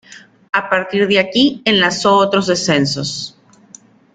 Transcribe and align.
A 0.51 0.67
partir 0.67 1.07
de 1.07 1.19
aquí 1.19 1.61
enlazó 1.63 2.17
otros 2.17 2.47
descensos. 2.47 3.37